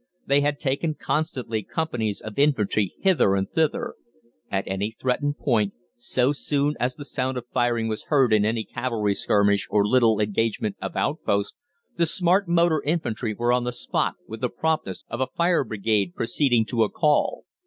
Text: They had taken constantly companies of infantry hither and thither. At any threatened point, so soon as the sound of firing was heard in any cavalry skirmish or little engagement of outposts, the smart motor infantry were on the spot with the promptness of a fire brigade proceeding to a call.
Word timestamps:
They 0.25 0.41
had 0.41 0.59
taken 0.59 0.95
constantly 0.95 1.61
companies 1.61 2.21
of 2.21 2.39
infantry 2.39 2.95
hither 3.01 3.35
and 3.35 3.47
thither. 3.47 3.93
At 4.49 4.63
any 4.67 4.89
threatened 4.89 5.37
point, 5.37 5.75
so 5.95 6.33
soon 6.33 6.73
as 6.79 6.95
the 6.95 7.05
sound 7.05 7.37
of 7.37 7.45
firing 7.53 7.87
was 7.87 8.05
heard 8.07 8.33
in 8.33 8.43
any 8.43 8.63
cavalry 8.65 9.13
skirmish 9.13 9.67
or 9.69 9.85
little 9.85 10.19
engagement 10.19 10.75
of 10.81 10.95
outposts, 10.95 11.55
the 11.97 12.07
smart 12.07 12.47
motor 12.47 12.81
infantry 12.83 13.35
were 13.35 13.53
on 13.53 13.63
the 13.63 13.71
spot 13.71 14.15
with 14.27 14.41
the 14.41 14.49
promptness 14.49 15.05
of 15.07 15.21
a 15.21 15.27
fire 15.37 15.63
brigade 15.63 16.15
proceeding 16.15 16.65
to 16.65 16.81
a 16.81 16.89
call. 16.89 17.45